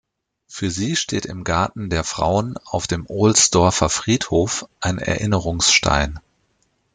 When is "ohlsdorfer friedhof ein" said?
3.07-4.97